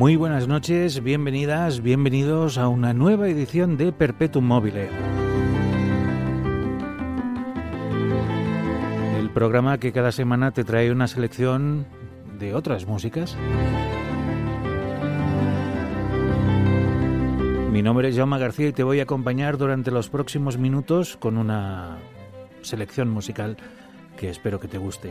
Muy 0.00 0.16
buenas 0.16 0.48
noches, 0.48 1.02
bienvenidas, 1.02 1.82
bienvenidos 1.82 2.56
a 2.56 2.68
una 2.68 2.94
nueva 2.94 3.28
edición 3.28 3.76
de 3.76 3.92
Perpetuum 3.92 4.46
Mobile. 4.46 4.88
El 9.18 9.28
programa 9.28 9.76
que 9.76 9.92
cada 9.92 10.10
semana 10.10 10.52
te 10.52 10.64
trae 10.64 10.90
una 10.90 11.06
selección 11.06 11.84
de 12.38 12.54
otras 12.54 12.86
músicas. 12.86 13.36
Mi 17.70 17.82
nombre 17.82 18.08
es 18.08 18.16
Jaume 18.16 18.38
García 18.38 18.68
y 18.68 18.72
te 18.72 18.82
voy 18.82 19.00
a 19.00 19.02
acompañar 19.02 19.58
durante 19.58 19.90
los 19.90 20.08
próximos 20.08 20.56
minutos 20.56 21.18
con 21.18 21.36
una 21.36 21.98
selección 22.62 23.10
musical 23.10 23.58
que 24.16 24.30
espero 24.30 24.60
que 24.60 24.68
te 24.68 24.78
guste. 24.78 25.10